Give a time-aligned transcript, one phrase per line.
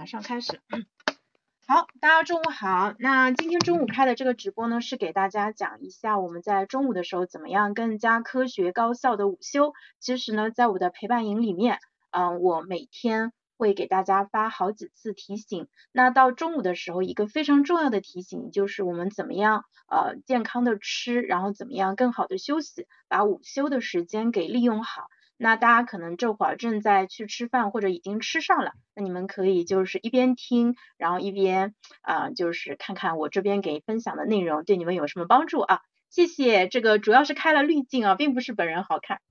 [0.00, 0.58] 马上开始。
[1.68, 2.94] 好，大家中午好。
[2.98, 9.74] 那今天中午开的这个直播呢，是给大家讲一下我们在中午的时候怎么样更加科学高效的午休。
[9.98, 11.80] 其实呢，在我的陪伴营里面，
[12.12, 15.68] 嗯，我每天会给大家发好几次提醒。
[15.92, 25.08] 那到中午的时候，一个非常重要的提醒就是我们怎么样呃健康的吃，然后怎么样更好的休息，把午休的时间给利用好。
[25.42, 35.80] 那大家可能这会儿正在去吃饭，或者已经吃上了，那你们可以就是一边听，然后一边啊，就是看看我这边给分享的内容对你们有什么帮助啊？
[36.10, 39.22] 谢谢，这个主要是开了滤镜啊，并不是本人好看。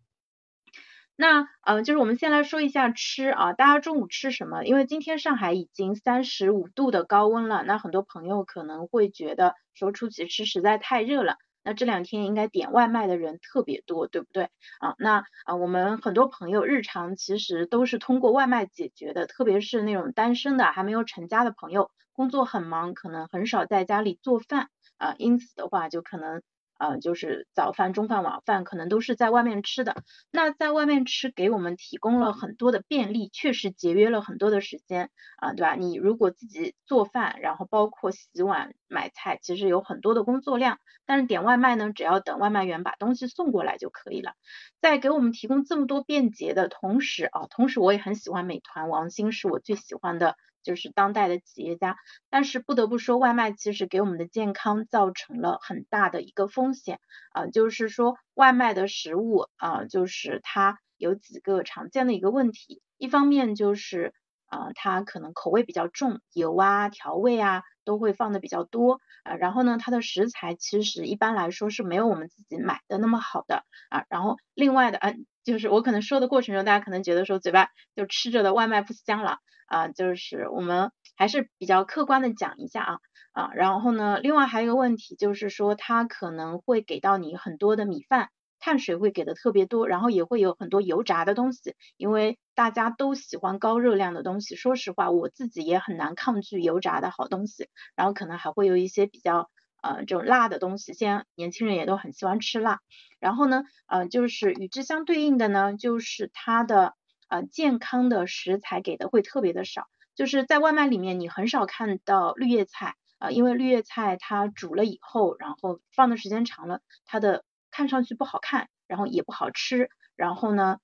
[1.15, 4.63] 那嗯，就是我们先来说一下吃啊，大家中午吃什么？
[4.63, 11.35] 因为今天上海已经三十五度的高温了，那很多朋友可能会觉得说出去吃实在太热了。
[11.69, 14.45] 那这两天应该点外卖的人特别多，对不对
[14.79, 14.95] 啊？
[14.97, 26.41] 那啊，我们很多朋友日常其实都是通过外卖解决的，特别是那种单身的还没有成家的朋友，工作很忙，可能很少在家里做饭啊，因此的话就可能。
[26.79, 29.97] 呃，就是早饭、中饭、晚饭可能都是在外面吃的。
[30.31, 35.75] 那在外面吃给我们提供了很多的便利，确实节约了很多的时间啊，对吧？
[35.75, 40.79] 你如果自己做饭，然后包括洗碗、买菜，其实有很多的工作量。
[41.05, 44.33] 但是点外卖呢，只要等外卖员把东西送过来就可以了。
[44.79, 50.37] 在给我们提供这么多便捷的同时啊，同时我也很喜欢美团、王兴，是我最喜欢的。
[50.63, 51.95] 就是当代的企业家，
[52.29, 56.99] 但是不得不说，外卖其实给我们的健康造成了很大的一个风险。
[57.31, 64.13] 啊，就是说外卖的食物啊，就是它有几个常见的一个问题，一方面就是
[64.49, 79.37] 啊，它可能口味比较重，油啊、调味啊都会放的比较多啊，然后呢，它的食材其实一般来说是没有我们自己买的那么好的啊，然后另外的啊，就是我可能说的过程中，大家可能觉得说嘴巴就吃着的外卖不香了。
[79.69, 82.97] 啊，就是我们还是比较客观的讲一下啊
[83.33, 94.55] 啊，然后呢，另外还有一个问题就是说，它可能会给到你很多的米饭，碳水会给的特别多，然后也会有很多油炸的东西，因为大家都喜欢高热量的东西。
[94.55, 99.49] 说实话，我自己也很难抗拒油炸的好东西，然后可能还会有一些比较
[99.81, 102.79] 呃这种辣的东西，现在年轻人也都很喜欢吃辣。
[103.19, 106.93] 然后呢，呃，就是与之相对应的呢，就是它的。
[107.31, 117.43] 呃，健康的食材给的会特别的少，就是在外卖里面你很少看到绿叶菜啊，因为绿叶菜它煮了以后，然后放的时间长了，它的
[117.79, 120.79] 看上去不好看，然后也不好吃，然后呢，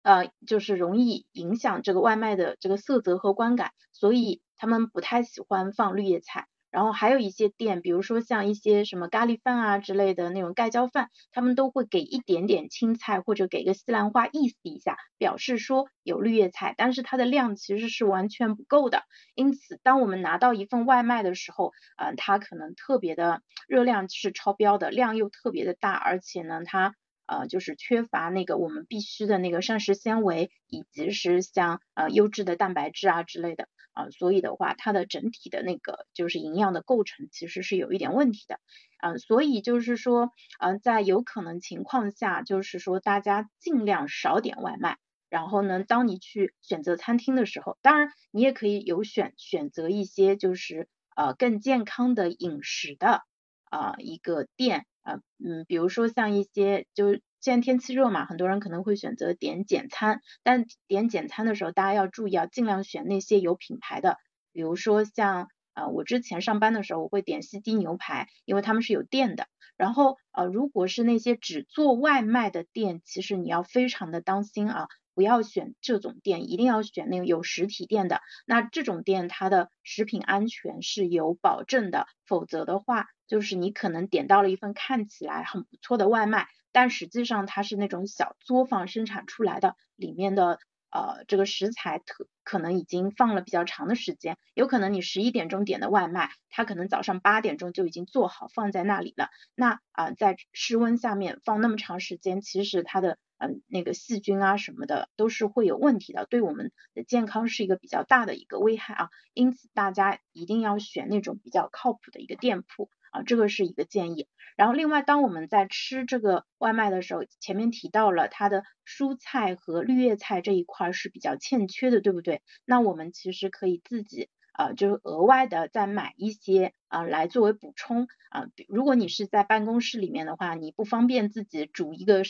[0.00, 6.48] 呃，就是容易影响这个外卖的这个色泽和观感，所以他们不太喜欢放绿叶菜。
[6.76, 19.04] 然后还有一些店，比如说像一些什么咖喱饭啊之类的那种盖浇饭，他们都会给一点点青菜或者给个西兰花意思一下，表示说有绿叶菜，但是它的量其实是完全不够的。
[19.34, 26.94] 因此，当我们拿到一份外卖的时候，嗯，它可能特别的热量是超标的，量又特别的大，而且呢，它
[27.24, 33.66] 呃就是缺乏那个我们必须的那个膳食纤维，以及是像呃优质的蛋白质啊之类的。
[33.96, 38.60] 啊，所以的话，它的整体的那个就是营养的构成其实是有一点问题的，
[39.02, 40.30] 嗯，所以就是说，
[40.60, 44.98] 嗯，在有可能情况下，就是说大家尽量少点外卖，
[45.30, 53.22] 然后呢，当你去选择餐厅的时候，当然你也可以有选选择一些就是呃更健康的饮食的
[53.70, 57.18] 啊一个店，啊嗯，比如说像一些就。
[57.40, 64.18] 现在天气热嘛，很多人可能会选择点简餐，但点简餐的时候，大家要注意啊，尽量选那些有品牌的，
[64.52, 69.46] 比如说像呃我之前上班的时候，我会点西堤牛排，因为他们是有店的。
[69.76, 78.22] 然后呃如果是那些只做外卖的店，其实你要非常的当心啊，不要选这种店，一定要选那个有实体店的。
[78.46, 86.48] 那这种店它的食品安全是有保证的，否则的话，就是你可能点到了一份看起来很不错的外卖。
[86.76, 90.58] 但实际上它是那种小作坊生产出来的，里面的
[90.90, 99.30] 呃这个食材特可能已经放了比较长的时间，有可能你十一点钟点的外卖，它可能早上八点钟就已经做好放在那里了。
[99.54, 109.08] 那啊在室温下面放那么长时间，其实它的嗯那个细菌啊什么的都是会有问题的，对我们的健康是一个比较大的一个危害啊。
[109.32, 112.90] 因此大家一定要选那种比较靠谱的一个店铺。
[113.16, 114.28] 啊，这个是一个建议。
[114.56, 122.42] 然后另外，当我们在吃这个外卖的时候，前面提到了它的蔬菜和绿叶菜这一块是比较欠缺的，对不对？
[122.64, 128.46] 那我们其实可以自己啊，就是额外的再买一些啊，来作为补充啊。
[128.68, 132.22] 如果你是在办公室里面的话，你不方便自己煮一个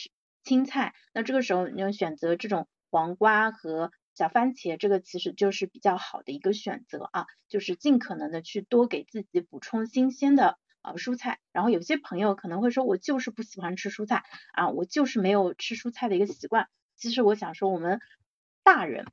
[0.43, 11.39] 青菜，那这个时候你就选择这种黄瓜和小番茄这个其实就是比较好的一个选择啊，就是尽可能的去多给自己补充新鲜的呃蔬菜。
[11.51, 16.67] 然后有些朋友可能会说，我就是不喜欢吃蔬菜啊，我就是没有吃蔬菜的一个习惯。
[16.95, 17.99] 其实我想说，我们
[18.63, 19.05] 大人。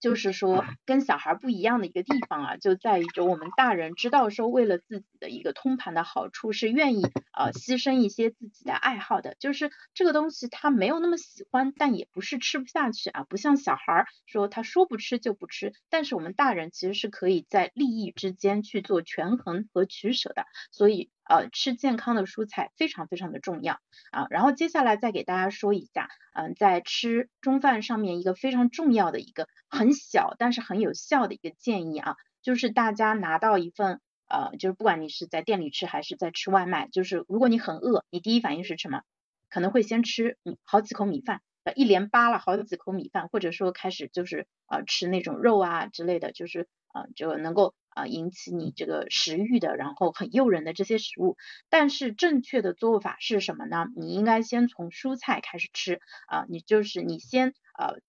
[0.00, 7.02] 就是说，跟小孩不一样的一个地方啊，就在于就我们大人知道说，为了自己的一个通盘的好处，是愿意
[7.36, 9.36] 呃牺牲一些自己的爱好的。
[9.38, 15.72] 就是这个东西他没有那么喜欢，但也不是吃不下去啊，不像小孩说他说不吃就不吃。
[15.90, 21.10] 但是我们大人其实是可以在利益之间去做权衡和取舍的，所以。
[21.30, 23.74] 呃，吃健康的蔬菜非常非常的重要
[24.10, 24.26] 啊。
[24.30, 39.02] 然后接下来再给大家说一下，嗯，在吃中饭上面一个非常重要的一个很小但是很有效的一个建议啊，就是大家拿到一份呃，就是不管你是在店里吃还是在吃外卖，就是如果你很饿，你第一反应是什么？
[39.48, 41.42] 可能会先吃好几口米饭，
[41.76, 47.74] 一连扒了好几口米饭，或者说开始就是呃吃那种肉啊之类的，就是呃就能够。
[47.90, 51.36] 啊，引起你这个食欲的，然后很诱人的这些食物，
[51.68, 53.86] 但是正确的做法是什么呢？
[53.96, 58.00] 你应该先从蔬菜开始吃啊，你就是你先呃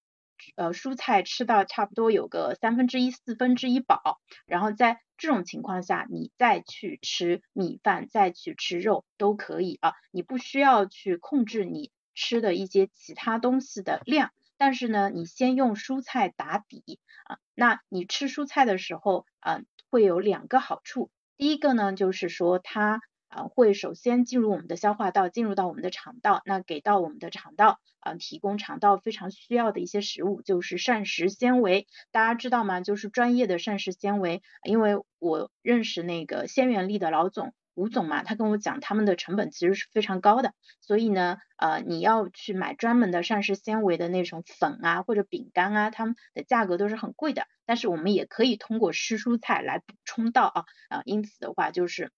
[0.55, 14.31] 呃蔬菜吃到差不多有个三分之一四分之一饱，然后在这种情况下，你再去吃米饭，再去吃肉都可以啊，你不需要去控制你吃的一些其他东西的量。
[14.61, 21.09] 但是呢，你先用蔬菜打底啊，那你吃蔬菜的时候啊，会有两个好处。
[21.35, 31.87] 第一个呢，就是说它啊会首先进入我们的消化道，进入到我们的肠道，那给到我们的肠道啊提供肠道非常需要的一些食物，就是膳食纤维。
[32.11, 32.81] 大家知道吗？
[32.81, 37.55] 就是专业的膳食纤维，因为我认识那个鲜元力的老总。
[37.73, 47.47] 吴总嘛，他跟我讲，他们的成本其实是非常高的，所以呢，呃，你要去买专门的膳食纤维的那种粉啊，或者饼干啊，他们的价格都是很贵的。
[47.65, 52.11] 但是我们也可以通过吃蔬菜来补充到啊，啊，因此的话就是。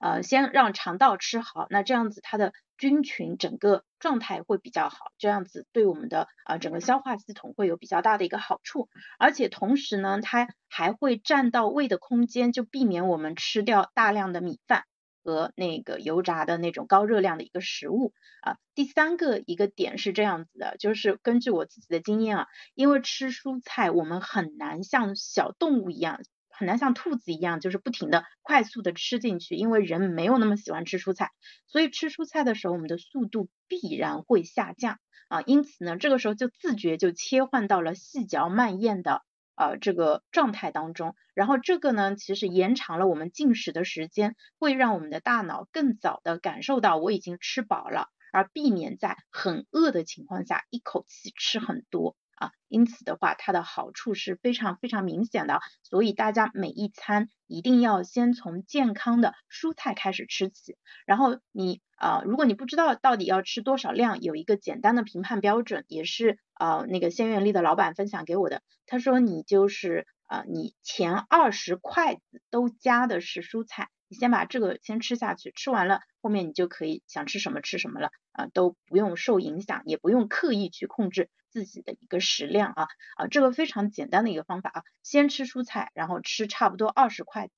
[0.00, 8.88] 呃，先让肠道吃好，那这样子它的菌群整个状态会比较好，这样子对我们的呃整个消化系统会有比较大的一个好处，
[9.18, 14.84] 而且同时呢，它还会占到胃的空间，就避免我们吃掉大量的米饭
[15.22, 18.56] 和那个油炸的那种高热量的一个食物啊。
[18.74, 26.20] 第三个一个点是这样子的，就是根据我自己的经验啊，因为吃蔬菜我们很难像小动物一样。
[26.62, 31.32] 很难像兔子一样，就是不停的快速的吃进去，因为人没有那么喜欢吃蔬菜，
[31.66, 35.42] 所以吃蔬菜的时候，我们的速度必然会下降啊。
[35.42, 39.22] 因此呢，这个时候就自觉就切换到了细嚼慢咽的
[39.56, 41.16] 呃这个状态当中。
[41.34, 52.14] 然后这个呢，其实延长了我们进食的时间，会让我们的大脑更早的感受到我已经吃饱了，而避免在很饿的情况下一口气吃很多。
[52.42, 60.76] 啊，因此的话，它的好处是非常非常明显的，所以大家每一餐一定要先从健康的蔬菜开始吃起。
[61.06, 68.60] 然后你啊，如果你不知道到底要吃多少量，有一个简单的评判标准，也是呃那个鲜元力的老板分享给我的。
[68.86, 81.30] 他说你就是啊，你前二十筷子都加的是蔬菜，你先把这个先吃下去，吃完了后面你就可以想吃什么吃什么了啊，都不用受影响，也不用刻意去控制。
[81.52, 87.52] 自己的一个食量啊啊，这个非常简单的一个方法啊，先吃蔬菜，然后吃差不多二十筷子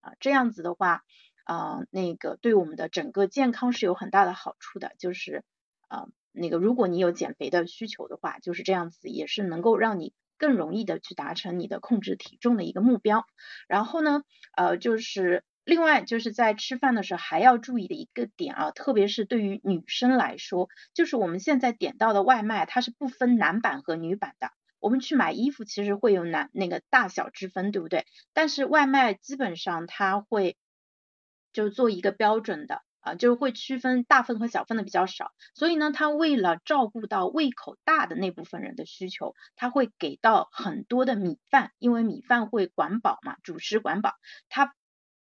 [0.00, 1.02] 啊，这样子的话
[1.44, 5.42] 啊，那个对我们的整个健康是有很大的好处的，就是
[5.88, 13.24] 啊，那个如果你有减肥的需求的话，就是这样子，也是能够让你更容易的去达成你的控制体重的一个目标。
[13.66, 14.22] 然后呢，
[14.54, 15.42] 呃，就是。
[15.68, 24.50] 另外就是在吃饭的时候还要注意的一个点啊，特别是对于女生来说，就是我们现在点到的外卖，它是不分男版和女版的。
[24.80, 28.06] 我们去买衣服其实会有男那个大小之分，对不对？
[28.32, 30.56] 但是外卖基本上它会
[31.52, 35.32] 就做一个标准的啊，就是会区分大份和小份的比较少。
[35.52, 44.14] 所以呢，它为了照顾到胃口大的那部分人的需求，它会给到很多的米饭，因为米饭会管饱嘛，主食管饱，
[44.48, 44.72] 它。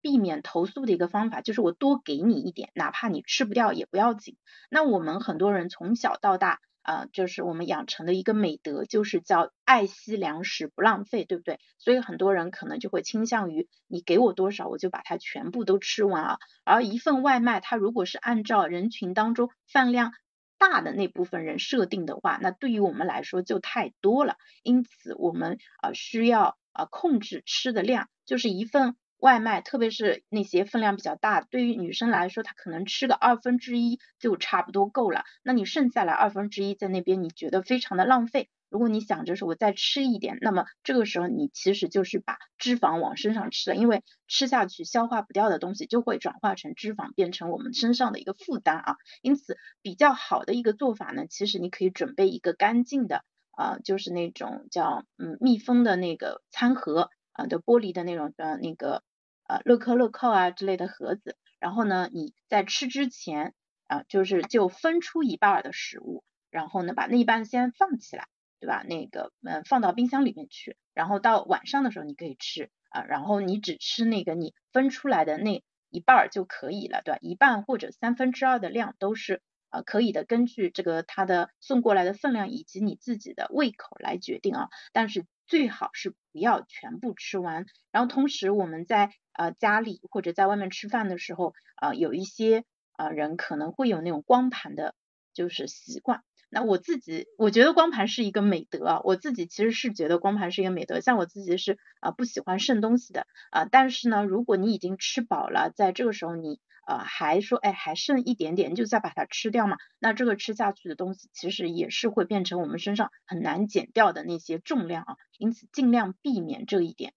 [0.01, 4.37] 避免投诉的一个方法就是我多给你一点，哪怕你吃不掉也不要紧。
[4.69, 11.59] 那我们很多人从小到大啊，就是我们养成的一个美德，就是叫爱惜粮食不浪费，对不对？
[11.77, 16.37] 所以很多人可能就会倾向于你给我多少，我就把它全部都吃完啊。
[16.63, 20.13] 而一份外卖，它如果是按照人群当中饭量
[20.57, 24.37] 大的那部分人设定的话，那对于我们来说就太多了。
[24.63, 28.95] 因此我们啊需要啊控制吃的量，就是一份。
[29.19, 35.23] 外卖，特别是那些分量比较大，对于女生来说，她可能吃个二分之一就差不多够了。
[35.43, 48.95] 那你剩下来二分之一在那边，你觉得非常的浪费，如果你想着说我再吃一点，那么这个时候你其实就是把脂肪往身上吃了，因为吃下去消化不掉的东西就会转化成脂肪，变成我们身上的一个负担啊。
[49.21, 59.03] 因此比较好的一个做法呢，其实你可以准备一个干净的啊，就是那种叫嗯密封的那个餐盒啊的玻璃的那种的那个
[59.49, 63.53] 呃乐扣乐扣啊之类的盒子，然后呢你在吃之前
[63.87, 68.27] 啊就是就分出一半的食物，然后呢把那一半先放起来。
[68.61, 68.83] 对吧？
[68.85, 77.19] 那个嗯，放到冰箱里面去，然后到晚上的时候你可以吃啊，然后你只吃那个你分出来的那一半儿就可以了，对吧？
[77.21, 84.67] 一半或者三分之二的量都是啊可以的，根据这个它的送过来的分量以及你自己的胃口来决定啊。
[84.91, 87.65] 但是最好是不要全部吃完。
[87.93, 94.93] 然后同时我们在呃家里或者在外面吃饭的时候啊，有一些啊人可能会有那种光盘的，
[95.33, 96.23] 就是习惯。
[96.51, 100.99] 那我自己，我觉得光盘是一个美德啊，我自己其实是觉得光盘是一个美德。
[100.99, 117.13] 像我自己是啊不喜欢剩东西的啊，但是呢，如果你已经吃饱了，在这个时候你呃还说哎还剩一点点，就再把它吃掉嘛，那这个吃下去的东西其实也是会变成我们身上很难减掉的那些重量啊，因此尽量避免这一点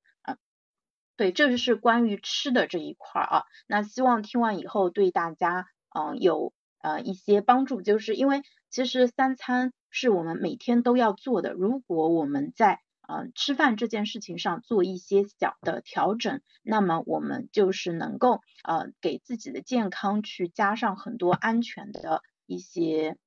[1.23, 8.43] 对，这就是关于吃的这一块啊，那希望听完以后对大家嗯有呃一些帮助，就是因为。
[8.75, 11.53] 其实三餐是我们每天都要做的。
[11.53, 23.19] 如果我们在呃吃饭这件事情上做一些小的调整，那么我们就是能够呃给自己的健康去加上很多安全的一些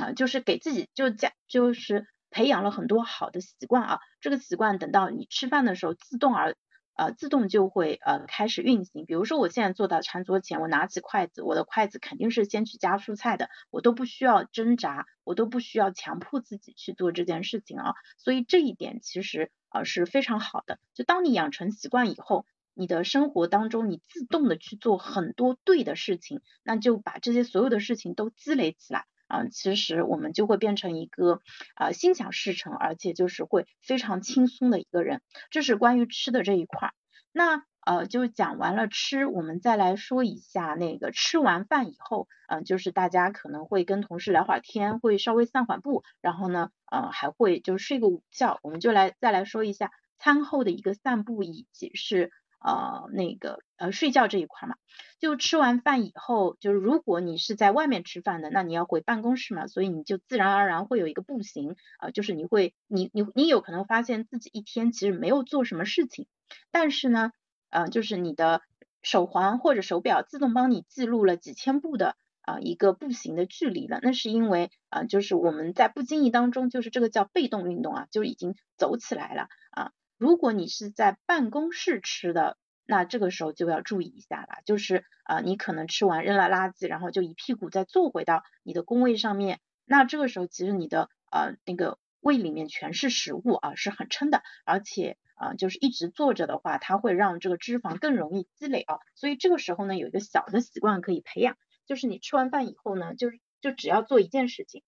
[0.00, 4.00] 啊，就是给自己就加就是培养了很多好的习惯啊。
[4.22, 6.56] 这个习惯等到你吃饭的时候自动而。
[6.96, 9.04] 呃，自动就会呃开始运行。
[9.04, 17.94] 比如说，我现在坐到餐桌前，我拿起筷子，我的筷子肯定是先去夹蔬菜的，我都不需要挣扎，我都不需要强迫自己去做这件事情啊。
[18.16, 20.78] 所以这一点其实呃是非常好的。
[20.94, 29.04] 就当你养成习惯以后，你的生活当中你自动的去做很多对的事情，那就把这些所有的事情都积累起来。
[29.26, 31.40] 啊，其实我们就会变成一个
[31.74, 35.20] 啊心想事成，而且就是会非常轻松的一个人。
[35.50, 36.94] 这是关于吃的这一块儿。
[37.32, 48.58] 那呃就讲完了吃，我们再来说一下那个吃完饭以后，嗯，就是大家可能会跟同事聊会儿天，会稍微散会步，然后呢，呃还会就睡个午觉。
[48.62, 52.30] 我们就来再来说一下餐后的一个散步，以及是。
[52.66, 54.74] 呃，那个呃，睡觉这一块嘛，
[55.20, 66.26] 就吃完饭以后，就是如果你是在外面吃饭的，那你要回办公室嘛，所以你就自然而然会有一个步行啊，就是你会，你你你有可能发现自己一天其实没有做什么事情，
[66.72, 67.30] 但是呢，
[67.70, 68.62] 呃，就是你的
[69.00, 79.46] 手环或者手表自动帮你记录了几千步的啊一个步行的距离了，那是因为啊，就是我们在不经意当中，就是这个叫被动运动啊，就已经走起来了。
[79.70, 79.92] 啊。
[80.18, 82.56] 如果你是在办公室吃的，
[82.86, 104.82] 那这个时候就要注意一下了，就是啊，你可能吃完扔了垃圾，然后就一屁股再坐回到你的工位上面，那这个时候其实你的呃那个胃里面全是食物啊，是很撑的，而且啊就是一直坐着的话，它会让这个脂肪更容易积累啊，所以这个时候呢有一个小的习惯可以培养，就是你吃完饭以后呢，就是就只要做一件事情，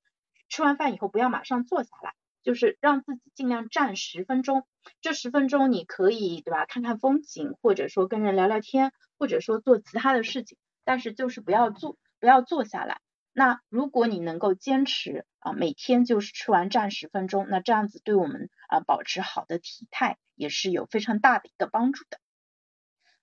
[0.49, 2.15] 吃完饭以后不要马上坐下来。
[2.43, 4.67] 就是让自己尽量站十分钟，
[5.01, 13.01] 这十分钟你可以对吧，看看风景，或者说跟人聊聊天，或者说做其他的事情，但是就是不要坐，不要坐下来。
[13.33, 22.19] 那如果你能够坚持啊，每天就是吃完站十分钟，那这样子对我们啊保持好的体态也是有非常大的一个帮助的。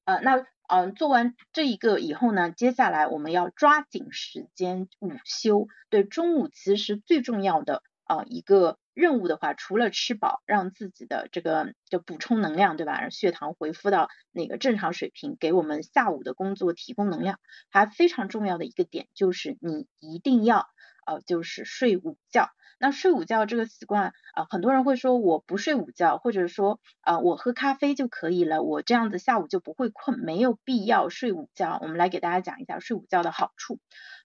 [0.06, 8.78] 呃，那嗯做完这一个以后呢，接下来我们要抓紧时间午休，对中午其实最重要的啊一个。
[8.96, 13.02] 任务的话，除了吃饱，让自己的这个就补充能量，对吧？
[13.02, 17.38] 让血糖恢复到那个正常水平，给我们下午的工作提供能量。
[17.70, 20.68] 还非常重要的一个点就是，你一定要
[21.06, 22.50] 呃，就是睡午觉。
[22.80, 31.80] 那睡午觉这个习惯啊，很多人会说我不睡午觉，或者说啊我喝咖啡就可以了，我这样子下午就不会困，没有必要睡午觉。
[31.82, 33.80] 我们来给大家讲一下睡午觉的好处。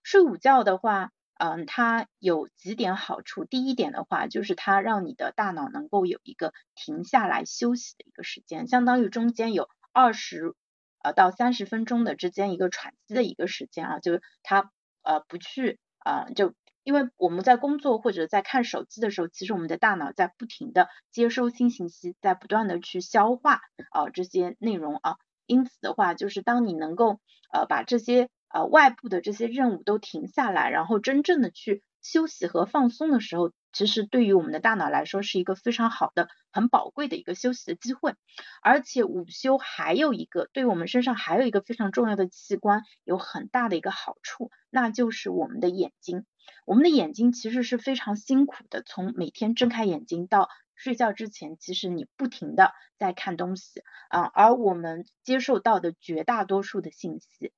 [0.04, 1.10] 睡午觉的话。
[1.42, 3.46] 嗯，它有几点好处。
[3.46, 10.54] 第一点的话，就是它让你的大脑能够有一个停下来休息的一个时间，相当于中间有二十
[11.02, 14.70] 呃到三十分钟的之间一个喘息的一个时间啊，就是它
[15.02, 25.16] 呃不去啊，就因为我们在工作或者在看手机的时候，其实我们的大脑在不停的接收新信息，在不断的去消化啊这些内容啊，
[25.46, 27.18] 因此的话，就是当你能够
[27.50, 38.14] 呃把这些呃，外部的这些任务都停下来，然后真正的去休息和放松的时候，其实对于我们的大脑来说是一个非常好的、很宝贵的一个休息的机会。
[38.60, 46.26] 而且午休还有一个对于我们身上还有一个非常重要的器官有很大的一个好处，那就是我们的眼睛。
[46.66, 57.52] 我们的眼睛其实是非常辛苦的，从每天睁开眼睛到睡觉之前，其实你不停的在看东西啊，而我们接受到的绝大多数的信息。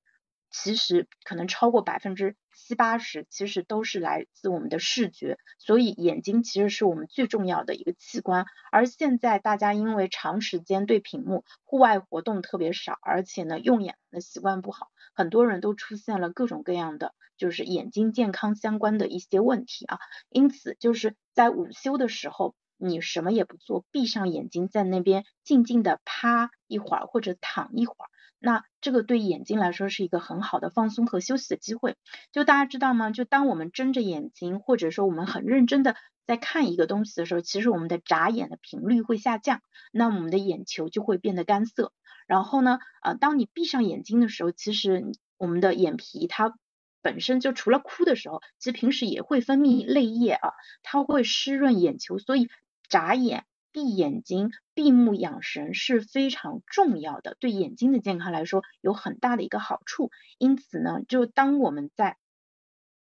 [0.52, 8.44] 其实可能超过百分之七八十，其实都是来自我们的视觉，所以眼睛其实是我们最重要的一个器官。
[8.71, 19.99] 而现在大家因为长时间对屏幕，户外活动特别少，而且呢用眼的习惯不好，很多人都出现了各种各样的就是眼睛健康相关的一些问题啊。
[20.28, 28.12] 因此就是在午休的时候，你什么也不做，闭上眼睛在那边静静的趴一会儿或者躺一会儿。
[28.42, 31.96] 那这个对眼睛来说是一个很好的放松和休息的机会。
[32.32, 33.11] 就大家知道吗？
[33.11, 35.94] 就当我们睁着眼睛，或者说我们很认真的
[36.26, 41.92] 在看一个东西的时候，其实我们的眨眼的频率会下降，那我们的眼球就会变得干涩。
[42.26, 46.52] 然后呢，呃，当你闭上眼睛的时候，其实我们的眼皮它
[47.00, 50.50] 本身就除了哭的时候，其实平时也会分泌泪液啊，
[50.82, 52.49] 它会湿润眼球，所以
[52.88, 53.44] 眨眼。
[53.73, 60.11] 闭眼睛、闭目养神是非常重要的，对眼睛的健康来说有很大的一个好处。
[60.38, 62.17] 因此呢，就当我们在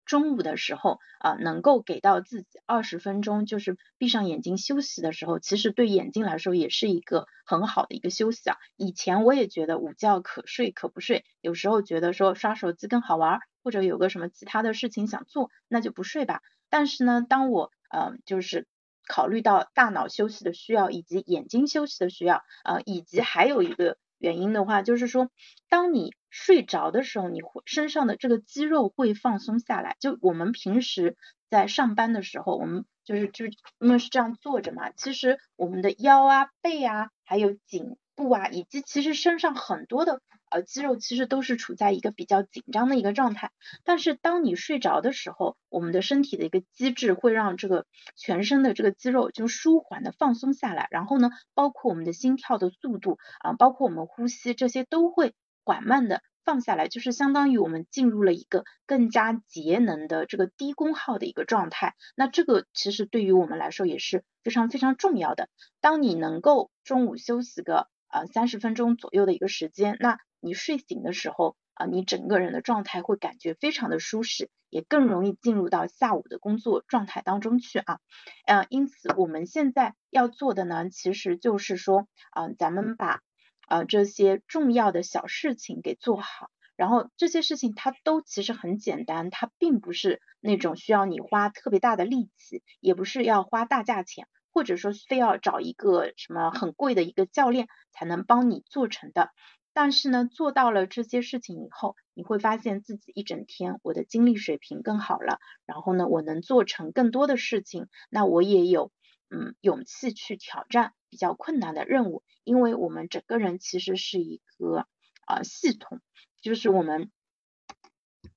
[0.04, 8.56] 中午的时候啊，能够给到自己二十分钟，就是闭上眼睛休息的时候，其实对眼睛来说也是一个很好的一个休息啊。
[8.76, 16.40] 以前我也觉得午觉可睡可不睡，有时候觉得说刷手机更好玩，或者有个什么其他的事情想做，那就不睡吧。
[16.68, 18.66] 但是呢，当我呃就是
[19.08, 25.30] 考虑到大脑休息的需要，以及眼睛休息的需要，呃，以及还有一个原因的话，就是说，
[25.68, 29.96] 当你睡着的时候，你会身上的这个肌肉会放松下来。
[30.00, 31.16] 就我们平时
[31.50, 40.20] 在上班的时候，我们就是就是因为是这样坐着嘛，其实我们的腰啊、背啊，还有颈部啊，以及其实身上很多的。
[40.52, 43.52] 呃，肌肉其实都是处在一个比较紧张的一个状态，
[43.84, 55.32] 但是当你睡着的时候，我们的身体的一个机制会让这个全身的这个肌肉就舒缓的放松下来，然后呢，包括我们的心跳的速度啊，包括我们呼吸这些都会
[55.64, 61.94] 缓慢的放下来，就是相当于我们进入了一个更加节能的这个低功耗的一个状态。
[62.14, 65.48] 那这个其实对于我们来说也是非常非常重要的。
[65.80, 77.98] 当你能够中午休息个呃三十分钟左右的一个时间，那你睡醒的时候啊，你整个人的状态会感觉非常的舒适，也更容易进入到下午的工作状态当中去啊。
[78.46, 83.20] 呃，因此我们现在要做的呢，其实就是说啊，咱们把
[83.66, 99.30] 啊这些重要的小事情给做好，然后这些事情它都其实很简单，它并不是那种需要你花特别大的力气，也不是要花大价钱，或者说非要找一个什么很贵的一个教练才能帮你做成的。
[99.74, 108.92] 但是呢，做到了这些事情以后，你会发现自己一整天我的精力水平更好了，然后呢，我能做成更多的事情，那我也有
[109.30, 114.86] 嗯勇气去挑战比较困难的任务，因为我们整个人其实是一个
[115.24, 116.02] 啊系统，
[116.42, 117.10] 就是我们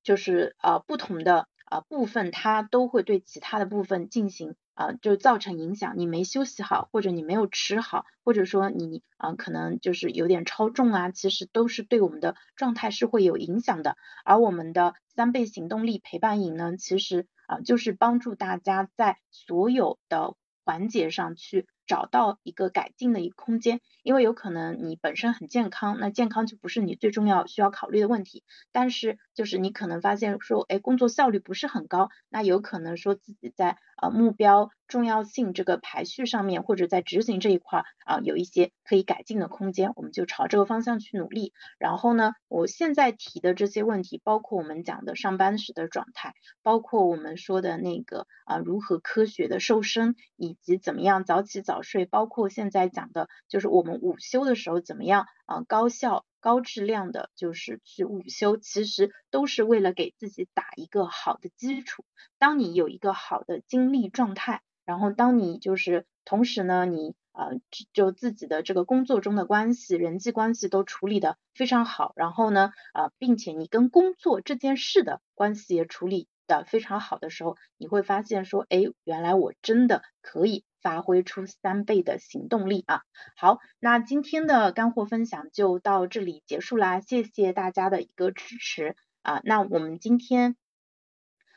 [0.03, 4.55] 就是呃不同的啊部分，它都会对其他的部分进行。
[4.75, 13.95] 啊，就造成影响，你没休息好，或者你没有吃好，或者说你啊可能就是有点超重啊，其实都是对我们的状态是会有影响的。
[14.25, 20.35] 而我们的三倍行动力陪伴营呢，其实啊就是帮助大家在所有的
[20.65, 21.67] 环节上去。
[21.85, 28.43] 找到一个改进的一个空间，因为有可能你本身很健康，那健康就不是你最重要需要考虑的问题。
[28.71, 41.53] 但是就是你可能发现说，哎，工作效率不是很高，那有可能说自己在呃目标重要性这个排序上面，或者在执行这一块啊有一些可以改进的空间，我们就朝这个方向去努力。
[41.79, 51.81] 然后呢，我现在提的这些问题，包括我们讲的上班时的状态，包括我们说的那个啊如何科学的瘦身，以及怎么样早起早。
[51.81, 62.03] 睡，包括现在讲的，就是我们午休的时候怎么样啊，高效、高质量的，就是去午休，其实都是为了给自己打一个好的基础。
[62.37, 67.49] 当你有一个好的精力状态，然后当你就是同时呢，你啊
[67.93, 80.63] 就自己的这个工作中的关系、人际关系都处理的非常好，然后呢啊，并且你跟工作这件事的关系也处理的非常好的时候，你会发现说，哎，原来我真的可以。
[80.85, 83.01] 发挥出三倍的行动力啊！
[83.35, 89.41] 好，那今天的干货分享就到这里结束啦，谢谢大家的一个支持啊！
[89.45, 90.55] 那我们今天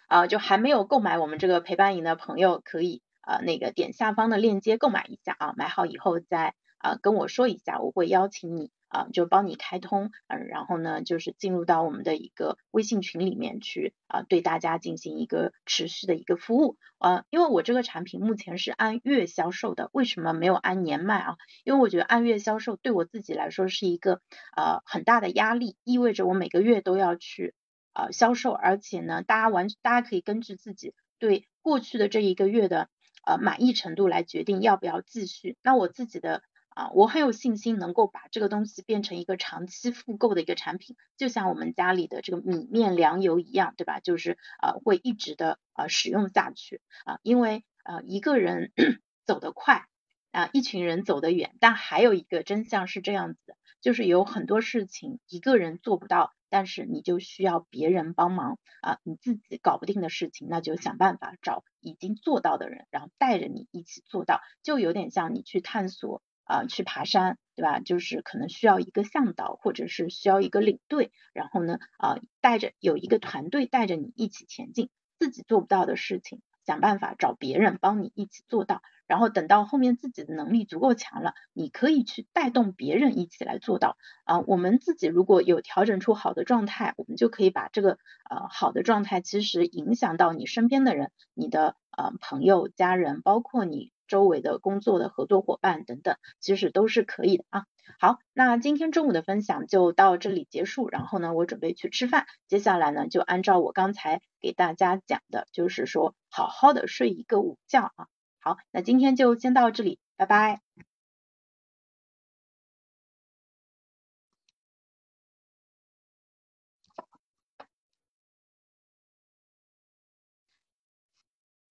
[0.06, 8.70] 啊，就还没有购买我们这个陪伴营的朋友，可以呃那个点下方的链接购买一下啊，买好以后再啊跟我说一下，我会邀请你。
[8.90, 21.36] 啊，就帮你开通，嗯，然后呢，就是进入到我们的一个微信群里面去，啊，对大家进行一个持续的一个服务，啊，因为我这个产品目前是按月销售的，为什么没有按年卖啊？
[21.64, 24.22] 因为我觉得按月销售对我自己来说是一个
[24.56, 27.54] 呃很大的压力，意味着我每个月都要去
[27.92, 32.88] 呃销售，而且呢，大家完大家可以根据自己对过去的这一个月的
[33.28, 35.56] 呃满意程度来决定要不要继续。
[35.62, 36.42] 那我自己的。
[36.78, 43.98] 啊，我很有信心能够把这个东西变成一个长期复购的一个产品，就像我们家里的这个米面粮油一样，对吧？
[43.98, 48.70] 就是呃会一直的呃使用下去啊，因为呃一个人
[49.26, 49.86] 走得快
[50.30, 66.22] 啊，一群人走得远，但还有一个真相是这样子的，就是有很多事情一个人做不到，但是你就需要别人帮忙啊，你自己搞不定的事情，那就想办法找已经做到的人，然后带着你一起做到，就有点像你去探索。
[66.50, 67.78] 啊，去爬山，对吧？
[67.78, 83.96] 就是可能需要一个向导，或者是需要一个领队，然后呢，啊，带着有一个团队带着你一起前进，自己做不到的事情，想办法找别人帮你一起做到，然后等到后面自己的能力足够强了，你可以去带动别人一起来做到。
[84.24, 87.92] 啊，我们自己如果有调整出好的状态，我们就可以把这个
[88.28, 93.90] 呃好的状态，其实影响到你身边的人，你的呃朋友、家人，包括你。
[94.08, 97.66] 周围的工作的合作伙伴等等，其实都是可以的啊。
[98.00, 100.88] 好，那今天中午的分享就到这里结束。
[100.88, 102.24] 然后呢，我准备去吃饭。
[102.46, 108.06] 接下来呢，就按照我刚才给大家讲的，就是说好好的睡一个午觉啊。
[108.40, 110.60] 好，那今天就先到这里，拜拜。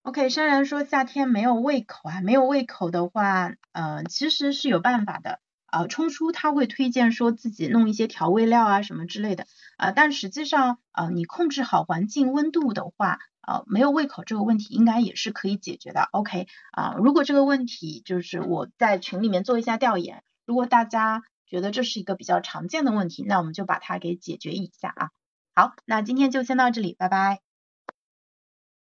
[0.03, 5.85] OK，山人说夏天没有胃口啊，没有胃口的话，呃，其实是有办法的啊。
[5.87, 16.09] 冲叔他会推荐说自己弄一些调味料啊什么之类的啊，但实际上啊，你控制好环境温度的话，呃，没有胃口这个问题应该也是可以解决的。
[16.11, 25.09] OK，啊，如果这个问题就是我在群里面做一下调研，如果大家觉得这是一个比较常见的问题，那我们就把它给解决一下啊。
[25.55, 27.46] 好，那今天就先到这里，拜拜。